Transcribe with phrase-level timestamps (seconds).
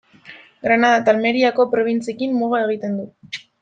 [0.67, 3.11] Granada eta Almeriako probintziekin muga egiten du.